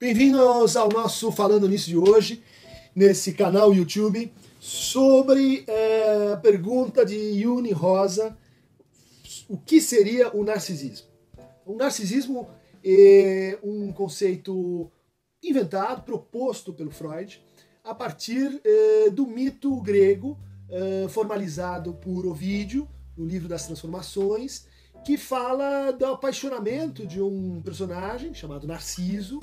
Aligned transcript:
Bem-vindos 0.00 0.78
ao 0.78 0.88
nosso 0.88 1.30
Falando 1.30 1.68
Nisso 1.68 1.90
de 1.90 1.96
hoje, 1.98 2.42
nesse 2.96 3.34
canal 3.34 3.74
YouTube, 3.74 4.32
sobre 4.58 5.62
é, 5.66 6.32
a 6.32 6.38
pergunta 6.38 7.04
de 7.04 7.14
Yuni 7.14 7.70
Rosa: 7.70 8.34
o 9.46 9.58
que 9.58 9.78
seria 9.78 10.34
o 10.34 10.42
narcisismo? 10.42 11.06
O 11.66 11.76
narcisismo 11.76 12.48
é 12.82 13.58
um 13.62 13.92
conceito 13.92 14.90
inventado, 15.42 16.02
proposto 16.02 16.72
pelo 16.72 16.90
Freud, 16.90 17.44
a 17.84 17.94
partir 17.94 18.58
é, 18.64 19.10
do 19.10 19.26
mito 19.26 19.78
grego 19.82 20.38
é, 20.70 21.08
formalizado 21.10 21.92
por 21.92 22.24
Ovídio, 22.24 22.88
no 23.14 23.26
livro 23.26 23.48
das 23.48 23.66
Transformações, 23.66 24.66
que 25.04 25.18
fala 25.18 25.90
do 25.90 26.06
apaixonamento 26.06 27.06
de 27.06 27.20
um 27.20 27.60
personagem 27.60 28.32
chamado 28.32 28.66
Narciso, 28.66 29.40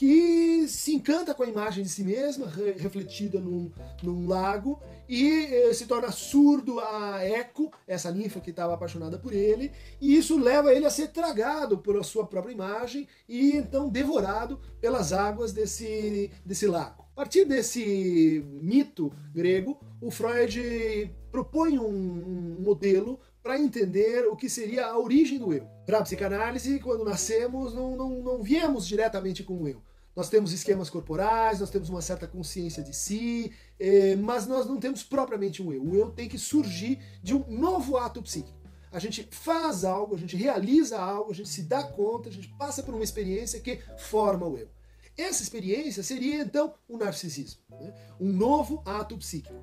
que 0.00 0.66
se 0.66 0.94
encanta 0.94 1.34
com 1.34 1.42
a 1.42 1.46
imagem 1.46 1.84
de 1.84 1.90
si 1.90 2.02
mesma, 2.02 2.46
re 2.46 2.72
refletida 2.72 3.38
num, 3.38 3.70
num 4.02 4.26
lago, 4.26 4.80
e 5.06 5.44
eh, 5.44 5.74
se 5.74 5.84
torna 5.84 6.10
surdo 6.10 6.80
a 6.80 7.22
Eco, 7.22 7.70
essa 7.86 8.10
ninfa 8.10 8.40
que 8.40 8.48
estava 8.48 8.72
apaixonada 8.72 9.18
por 9.18 9.34
ele, 9.34 9.70
e 10.00 10.16
isso 10.16 10.38
leva 10.38 10.72
ele 10.72 10.86
a 10.86 10.90
ser 10.90 11.08
tragado 11.08 11.76
pela 11.76 12.02
sua 12.02 12.26
própria 12.26 12.50
imagem 12.50 13.06
e 13.28 13.54
então 13.54 13.90
devorado 13.90 14.58
pelas 14.80 15.12
águas 15.12 15.52
desse, 15.52 16.30
desse 16.46 16.66
lago. 16.66 17.04
A 17.12 17.16
partir 17.16 17.44
desse 17.44 18.42
mito 18.62 19.12
grego, 19.34 19.78
o 20.00 20.10
Freud 20.10 21.14
propõe 21.30 21.78
um, 21.78 21.84
um 21.84 22.62
modelo 22.62 23.20
para 23.42 23.60
entender 23.60 24.26
o 24.28 24.34
que 24.34 24.48
seria 24.48 24.86
a 24.86 24.98
origem 24.98 25.38
do 25.38 25.52
eu. 25.52 25.66
Para 25.84 25.98
a 25.98 26.02
psicanálise, 26.02 26.80
quando 26.80 27.04
nascemos, 27.04 27.74
não, 27.74 27.94
não, 27.94 28.22
não 28.22 28.42
viemos 28.42 28.88
diretamente 28.88 29.42
com 29.42 29.62
o 29.62 29.68
eu. 29.68 29.89
Nós 30.14 30.28
temos 30.28 30.52
esquemas 30.52 30.90
corporais, 30.90 31.60
nós 31.60 31.70
temos 31.70 31.88
uma 31.88 32.02
certa 32.02 32.26
consciência 32.26 32.82
de 32.82 32.94
si, 32.94 33.52
eh, 33.78 34.16
mas 34.16 34.46
nós 34.46 34.66
não 34.66 34.78
temos 34.78 35.02
propriamente 35.02 35.62
um 35.62 35.72
eu. 35.72 35.82
O 35.82 35.94
eu 35.94 36.10
tem 36.10 36.28
que 36.28 36.38
surgir 36.38 36.98
de 37.22 37.34
um 37.34 37.44
novo 37.48 37.96
ato 37.96 38.20
psíquico. 38.20 38.58
A 38.92 38.98
gente 38.98 39.28
faz 39.30 39.84
algo, 39.84 40.16
a 40.16 40.18
gente 40.18 40.36
realiza 40.36 40.98
algo, 40.98 41.30
a 41.30 41.34
gente 41.34 41.48
se 41.48 41.62
dá 41.62 41.82
conta, 41.84 42.28
a 42.28 42.32
gente 42.32 42.48
passa 42.58 42.82
por 42.82 42.92
uma 42.92 43.04
experiência 43.04 43.60
que 43.60 43.78
forma 43.98 44.46
o 44.46 44.58
eu. 44.58 44.68
Essa 45.16 45.42
experiência 45.42 46.02
seria 46.02 46.42
então 46.42 46.74
o 46.88 46.96
narcisismo, 46.96 47.60
né? 47.70 47.94
um 48.18 48.32
novo 48.32 48.82
ato 48.84 49.16
psíquico. 49.16 49.54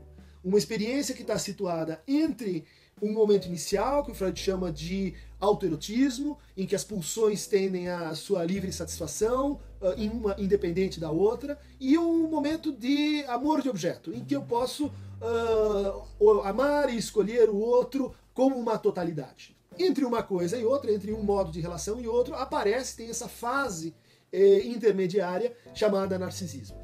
Uma 0.43 0.57
experiência 0.57 1.13
que 1.13 1.23
está 1.23 1.37
situada 1.37 2.01
entre 2.07 2.65
um 3.01 3.11
momento 3.11 3.47
inicial, 3.47 4.03
que 4.03 4.11
o 4.11 4.15
Freud 4.15 4.39
chama 4.39 4.71
de 4.71 5.13
autoerotismo, 5.39 6.37
em 6.55 6.65
que 6.65 6.75
as 6.75 6.83
pulsões 6.83 7.47
tendem 7.47 7.89
à 7.89 8.13
sua 8.15 8.43
livre 8.43 8.71
satisfação, 8.71 9.59
uh, 9.81 9.93
em 9.97 10.09
uma 10.09 10.35
independente 10.37 10.99
da 10.99 11.11
outra, 11.11 11.59
e 11.79 11.97
um 11.97 12.27
momento 12.27 12.71
de 12.71 13.23
amor 13.27 13.61
de 13.61 13.69
objeto, 13.69 14.13
em 14.13 14.23
que 14.23 14.35
eu 14.35 14.41
posso 14.41 14.87
uh, 14.87 16.41
amar 16.43 16.93
e 16.93 16.97
escolher 16.97 17.49
o 17.49 17.57
outro 17.57 18.13
como 18.33 18.55
uma 18.55 18.77
totalidade. 18.77 19.55
Entre 19.79 20.03
uma 20.03 20.23
coisa 20.23 20.57
e 20.57 20.65
outra, 20.65 20.91
entre 20.91 21.13
um 21.13 21.21
modo 21.21 21.51
de 21.51 21.61
relação 21.61 21.99
e 21.99 22.07
outro, 22.07 22.33
aparece, 22.35 22.97
tem 22.97 23.09
essa 23.09 23.27
fase 23.27 23.93
eh, 24.31 24.65
intermediária 24.65 25.55
chamada 25.73 26.17
narcisismo. 26.17 26.77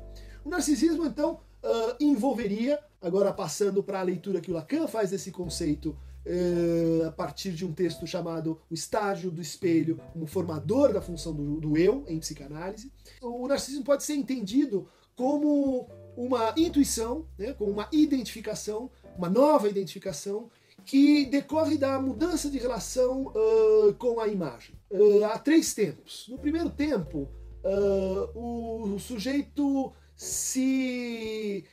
O 0.46 0.50
narcisismo, 0.50 1.06
então, 1.06 1.40
uh, 1.64 1.96
envolveria, 2.00 2.80
agora 3.02 3.34
passando 3.34 3.81
para 3.81 4.00
a 4.00 4.04
leitura 4.04 4.40
que 4.40 4.52
o 4.52 4.54
Lacan 4.54 4.88
faz 4.88 5.09
desse 5.09 5.31
conceito 5.31 5.98
uh, 6.25 7.07
a 7.07 7.11
partir 7.11 7.52
de 7.52 7.66
um 7.66 7.73
texto 7.73 8.05
chamado 8.07 8.59
O 8.69 8.73
Estágio 8.73 9.31
do 9.31 9.41
Espelho, 9.41 9.99
como 10.11 10.25
formador 10.25 10.93
da 10.93 11.02
função 11.02 11.33
do, 11.33 11.59
do 11.59 11.77
eu 11.77 12.05
em 12.07 12.19
psicanálise, 12.19 12.91
o 13.21 13.47
narcisismo 13.47 13.83
pode 13.83 14.03
ser 14.03 14.16
entendido 14.16 14.88
como 15.16 15.88
uma 16.16 16.53
intuição, 16.57 17.25
né, 17.38 17.53
como 17.53 17.72
uma 17.72 17.88
identificação, 17.91 18.89
uma 19.17 19.29
nova 19.29 19.69
identificação 19.69 20.50
que 20.85 21.25
decorre 21.25 21.78
da 21.78 22.00
mudança 22.00 22.50
de 22.50 22.57
relação 22.57 23.28
uh, 23.28 23.94
com 23.97 24.19
a 24.19 24.28
imagem. 24.28 24.75
Uh, 24.91 25.23
há 25.25 25.39
três 25.39 25.73
tempos. 25.73 26.28
No 26.28 26.38
primeiro 26.38 26.69
tempo, 26.69 27.29
uh, 27.63 28.94
o 28.94 29.00
sujeito 29.00 29.94
se 30.16 31.66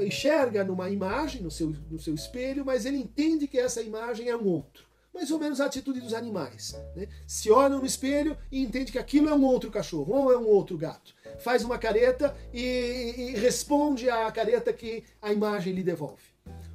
enxerga 0.00 0.64
numa 0.64 0.90
imagem 0.90 1.42
no 1.42 1.50
seu, 1.50 1.74
no 1.90 1.98
seu 1.98 2.14
espelho, 2.14 2.64
mas 2.64 2.84
ele 2.84 2.98
entende 2.98 3.46
que 3.46 3.58
essa 3.58 3.80
imagem 3.80 4.28
é 4.28 4.36
um 4.36 4.46
outro. 4.46 4.84
Mais 5.12 5.30
ou 5.30 5.38
menos 5.38 5.60
a 5.60 5.66
atitude 5.66 6.00
dos 6.00 6.14
animais. 6.14 6.76
Né? 6.94 7.08
Se 7.26 7.50
olha 7.50 7.76
no 7.76 7.84
espelho 7.84 8.36
e 8.50 8.62
entende 8.62 8.92
que 8.92 8.98
aquilo 8.98 9.28
é 9.28 9.34
um 9.34 9.44
outro 9.44 9.70
cachorro 9.70 10.12
ou 10.12 10.32
é 10.32 10.38
um 10.38 10.46
outro 10.46 10.78
gato. 10.78 11.14
Faz 11.40 11.64
uma 11.64 11.78
careta 11.78 12.36
e, 12.52 13.14
e 13.16 13.36
responde 13.36 14.08
à 14.08 14.30
careta 14.30 14.72
que 14.72 15.04
a 15.20 15.32
imagem 15.32 15.72
lhe 15.72 15.82
devolve. 15.82 16.22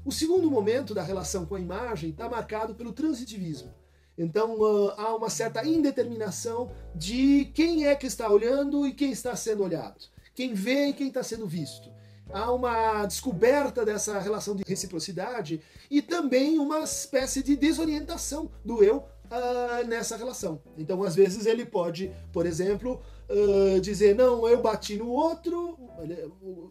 O 0.03 0.11
segundo 0.11 0.51
momento 0.51 0.93
da 0.93 1.01
relação 1.01 1.45
com 1.45 1.55
a 1.55 1.59
imagem 1.59 2.09
está 2.09 2.29
marcado 2.29 2.75
pelo 2.75 2.93
transitivismo. 2.93 3.73
Então 4.17 4.59
uh, 4.59 4.91
há 4.97 5.15
uma 5.15 5.29
certa 5.29 5.65
indeterminação 5.65 6.71
de 6.93 7.45
quem 7.53 7.87
é 7.87 7.95
que 7.95 8.07
está 8.07 8.29
olhando 8.29 8.85
e 8.85 8.93
quem 8.93 9.11
está 9.11 9.35
sendo 9.35 9.63
olhado 9.63 10.15
quem 10.35 10.53
vê 10.53 10.87
e 10.87 10.93
quem 10.93 11.07
está 11.07 11.23
sendo 11.23 11.47
visto. 11.47 11.89
Há 12.31 12.51
uma 12.51 13.05
descoberta 13.05 13.85
dessa 13.85 14.19
relação 14.19 14.55
de 14.55 14.63
reciprocidade 14.67 15.61
e 15.89 16.01
também 16.01 16.57
uma 16.57 16.79
espécie 16.79 17.43
de 17.43 17.55
desorientação 17.55 18.51
do 18.63 18.83
eu 18.83 18.97
uh, 18.97 19.87
nessa 19.87 20.17
relação. 20.17 20.61
Então, 20.77 21.03
às 21.03 21.15
vezes, 21.15 21.45
ele 21.45 21.65
pode, 21.65 22.11
por 22.33 22.45
exemplo, 22.45 22.99
uh, 23.29 23.79
dizer: 23.79 24.15
Não, 24.15 24.47
eu 24.47 24.61
bati 24.61 24.97
no 24.97 25.09
outro, 25.09 25.77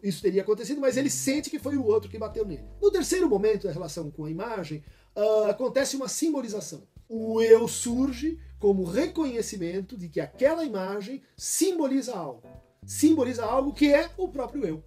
isso 0.03 0.21
teria 0.21 0.41
acontecido, 0.41 0.81
mas 0.81 0.97
ele 0.97 1.09
sente 1.09 1.49
que 1.49 1.59
foi 1.59 1.77
o 1.77 1.85
outro 1.85 2.09
que 2.09 2.19
bateu 2.19 2.45
nele. 2.45 2.65
No 2.81 2.91
terceiro 2.91 3.29
momento 3.29 3.67
da 3.67 3.73
relação 3.73 4.11
com 4.11 4.25
a 4.25 4.31
imagem, 4.31 4.83
uh, 5.15 5.49
acontece 5.49 5.95
uma 5.95 6.07
simbolização. 6.07 6.83
O 7.07 7.41
eu 7.41 7.67
surge 7.67 8.39
como 8.59 8.83
reconhecimento 8.83 9.95
de 9.95 10.09
que 10.09 10.19
aquela 10.19 10.65
imagem 10.65 11.21
simboliza 11.37 12.15
algo 12.15 12.41
simboliza 12.85 13.43
algo 13.43 13.73
que 13.73 13.91
é 13.91 14.09
o 14.17 14.27
próprio 14.27 14.65
eu. 14.65 14.83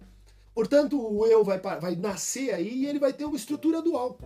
Portanto, 0.53 0.99
o 0.99 1.25
eu 1.25 1.43
vai, 1.43 1.59
vai 1.59 1.95
nascer 1.95 2.53
aí 2.53 2.83
e 2.83 2.85
ele 2.85 2.99
vai 2.99 3.13
ter 3.13 3.25
uma 3.25 3.35
estrutura 3.35 3.81
dual. 3.81 4.17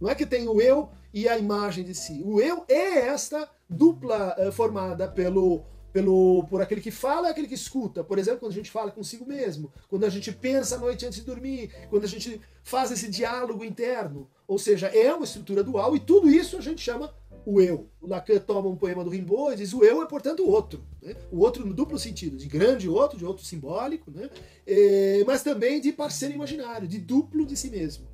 Não 0.00 0.08
é 0.08 0.14
que 0.14 0.26
tem 0.26 0.48
o 0.48 0.60
eu 0.60 0.90
e 1.14 1.28
a 1.28 1.38
imagem 1.38 1.84
de 1.84 1.94
si. 1.94 2.22
O 2.24 2.40
eu 2.40 2.64
é 2.68 3.06
esta 3.06 3.48
dupla 3.68 4.34
uh, 4.38 4.50
formada 4.50 5.06
pelo, 5.06 5.64
pelo 5.92 6.44
por 6.48 6.60
aquele 6.60 6.80
que 6.80 6.90
fala 6.90 7.28
e 7.28 7.30
aquele 7.30 7.46
que 7.46 7.54
escuta. 7.54 8.02
Por 8.02 8.18
exemplo, 8.18 8.40
quando 8.40 8.52
a 8.52 8.56
gente 8.56 8.70
fala 8.70 8.90
consigo 8.90 9.26
mesmo, 9.26 9.72
quando 9.88 10.04
a 10.04 10.08
gente 10.08 10.32
pensa 10.32 10.76
à 10.76 10.78
noite 10.78 11.06
antes 11.06 11.20
de 11.20 11.24
dormir, 11.24 11.70
quando 11.88 12.04
a 12.04 12.08
gente 12.08 12.40
faz 12.64 12.90
esse 12.90 13.08
diálogo 13.08 13.64
interno. 13.64 14.28
Ou 14.48 14.58
seja, 14.58 14.88
é 14.88 15.14
uma 15.14 15.24
estrutura 15.24 15.62
dual 15.62 15.94
e 15.94 16.00
tudo 16.00 16.28
isso 16.28 16.56
a 16.56 16.60
gente 16.60 16.80
chama 16.80 17.14
o 17.44 17.60
eu. 17.60 17.88
O 18.00 18.06
Lacan 18.06 18.38
toma 18.38 18.68
um 18.68 18.76
poema 18.76 19.04
do 19.04 19.10
Rimbaud 19.10 19.52
e 19.52 19.56
diz 19.56 19.72
o 19.72 19.84
eu 19.84 20.02
é, 20.02 20.06
portanto, 20.06 20.42
o 20.42 20.48
outro. 20.48 20.84
Né? 21.02 21.14
O 21.30 21.38
outro 21.38 21.64
no 21.66 21.74
duplo 21.74 21.98
sentido, 21.98 22.36
de 22.36 22.46
grande 22.46 22.88
outro, 22.88 23.18
de 23.18 23.24
outro 23.24 23.44
simbólico, 23.44 24.10
né? 24.10 24.30
É, 24.66 25.22
mas 25.26 25.42
também 25.42 25.80
de 25.80 25.92
parceiro 25.92 26.34
imaginário, 26.34 26.86
de 26.86 26.98
duplo 26.98 27.46
de 27.46 27.56
si 27.56 27.70
mesmo. 27.70 28.06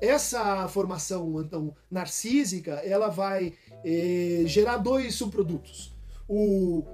Essa 0.00 0.66
formação, 0.68 1.42
então, 1.42 1.74
narcísica, 1.90 2.74
ela 2.76 3.08
vai 3.08 3.52
é, 3.84 4.42
gerar 4.46 4.78
dois 4.78 5.14
subprodutos. 5.14 5.92
O 6.26 6.84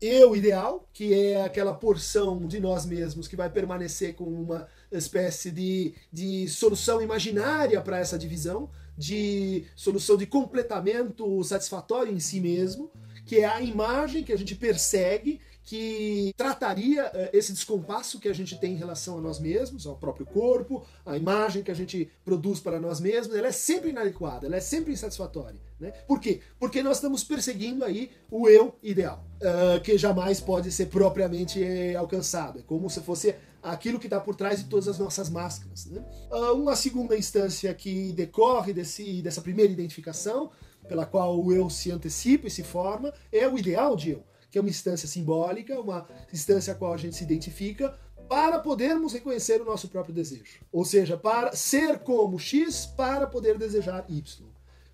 eu 0.00 0.34
ideal, 0.34 0.88
que 0.92 1.12
é 1.12 1.42
aquela 1.42 1.74
porção 1.74 2.46
de 2.46 2.58
nós 2.58 2.86
mesmos 2.86 3.28
que 3.28 3.36
vai 3.36 3.50
permanecer 3.50 4.14
com 4.14 4.24
uma 4.24 4.66
espécie 4.90 5.50
de, 5.50 5.94
de 6.10 6.48
solução 6.48 7.02
imaginária 7.02 7.80
para 7.82 7.98
essa 7.98 8.18
divisão, 8.18 8.70
de 9.00 9.64
solução 9.74 10.14
de 10.14 10.26
completamento 10.26 11.42
satisfatório 11.42 12.12
em 12.12 12.20
si 12.20 12.38
mesmo, 12.38 12.90
que 13.24 13.36
é 13.38 13.46
a 13.46 13.62
imagem 13.62 14.22
que 14.22 14.32
a 14.32 14.36
gente 14.36 14.54
persegue, 14.54 15.40
que 15.70 16.34
trataria 16.36 17.06
uh, 17.06 17.28
esse 17.32 17.52
descompasso 17.52 18.18
que 18.18 18.28
a 18.28 18.32
gente 18.32 18.58
tem 18.58 18.72
em 18.72 18.76
relação 18.76 19.18
a 19.18 19.20
nós 19.20 19.38
mesmos, 19.38 19.86
ao 19.86 19.94
próprio 19.94 20.26
corpo, 20.26 20.84
a 21.06 21.16
imagem 21.16 21.62
que 21.62 21.70
a 21.70 21.74
gente 21.74 22.10
produz 22.24 22.58
para 22.58 22.80
nós 22.80 22.98
mesmos, 22.98 23.36
ela 23.36 23.46
é 23.46 23.52
sempre 23.52 23.90
inadequada, 23.90 24.48
ela 24.48 24.56
é 24.56 24.60
sempre 24.60 24.92
insatisfatória. 24.92 25.60
Né? 25.78 25.92
Por 26.08 26.18
quê? 26.18 26.40
Porque 26.58 26.82
nós 26.82 26.96
estamos 26.96 27.22
perseguindo 27.22 27.84
aí 27.84 28.10
o 28.28 28.48
eu 28.48 28.74
ideal, 28.82 29.24
uh, 29.36 29.80
que 29.80 29.96
jamais 29.96 30.40
pode 30.40 30.72
ser 30.72 30.86
propriamente 30.86 31.62
eh, 31.62 31.94
alcançado. 31.94 32.58
É 32.58 32.62
como 32.62 32.90
se 32.90 33.00
fosse 33.00 33.36
aquilo 33.62 34.00
que 34.00 34.08
está 34.08 34.18
por 34.18 34.34
trás 34.34 34.58
de 34.58 34.68
todas 34.68 34.88
as 34.88 34.98
nossas 34.98 35.30
máscaras. 35.30 35.86
Né? 35.86 36.04
Uh, 36.32 36.54
uma 36.54 36.74
segunda 36.74 37.16
instância 37.16 37.72
que 37.74 38.12
decorre 38.12 38.72
desse, 38.72 39.22
dessa 39.22 39.40
primeira 39.40 39.72
identificação, 39.72 40.50
pela 40.88 41.06
qual 41.06 41.40
o 41.40 41.52
eu 41.52 41.70
se 41.70 41.92
antecipa 41.92 42.48
e 42.48 42.50
se 42.50 42.64
forma, 42.64 43.14
é 43.30 43.46
o 43.46 43.56
ideal 43.56 43.94
de 43.94 44.10
eu, 44.10 44.24
que 44.50 44.58
é 44.58 44.60
uma 44.60 44.70
instância 44.70 45.08
simbólica, 45.08 45.80
uma 45.80 46.06
instância 46.32 46.72
a 46.72 46.76
qual 46.76 46.92
a 46.92 46.96
gente 46.96 47.16
se 47.16 47.24
identifica 47.24 47.96
para 48.28 48.58
podermos 48.60 49.12
reconhecer 49.12 49.60
o 49.60 49.64
nosso 49.64 49.88
próprio 49.88 50.14
desejo. 50.14 50.60
Ou 50.70 50.84
seja, 50.84 51.16
para 51.16 51.54
ser 51.54 52.00
como 52.00 52.38
X 52.38 52.86
para 52.86 53.26
poder 53.26 53.58
desejar 53.58 54.04
Y. 54.08 54.46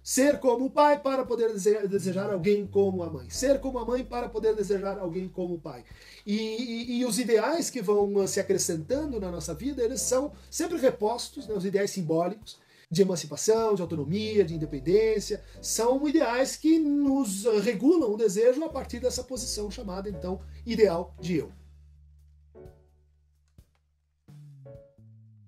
Ser 0.03 0.39
como 0.39 0.67
o 0.67 0.71
pai 0.71 1.01
para 1.01 1.25
poder 1.25 1.53
desejar 1.89 2.33
alguém 2.33 2.67
como 2.67 3.03
a 3.03 3.11
mãe. 3.11 3.29
Ser 3.29 3.61
como 3.61 3.79
a 3.79 3.85
mãe 3.85 4.05
para 4.05 4.29
poder 4.29 4.55
desejar 4.55 4.99
alguém 4.99 5.29
como 5.29 5.55
o 5.55 5.61
pai. 5.61 5.85
E, 6.25 6.37
e, 6.37 6.99
e 7.01 7.05
os 7.05 7.19
ideais 7.19 7.69
que 7.71 7.83
vão 7.83 8.27
se 8.27 8.39
acrescentando 8.39 9.19
na 9.19 9.31
nossa 9.31 9.53
vida, 9.53 9.83
eles 9.83 10.01
são 10.01 10.33
sempre 10.49 10.79
repostos, 10.79 11.49
né, 11.49 11.55
os 11.55 11.65
ideais 11.65 11.91
simbólicos 11.91 12.59
de 12.91 13.03
emancipação, 13.03 13.75
de 13.75 13.83
autonomia, 13.83 14.45
de 14.45 14.55
independência, 14.55 15.43
são 15.61 16.07
ideais 16.09 16.57
que 16.57 16.79
nos 16.79 17.45
regulam 17.63 18.13
o 18.13 18.17
desejo 18.17 18.63
a 18.65 18.69
partir 18.69 19.01
dessa 19.01 19.25
posição 19.25 19.71
chamada, 19.71 20.09
então, 20.09 20.41
ideal 20.65 21.15
de 21.21 21.37
eu. 21.37 21.53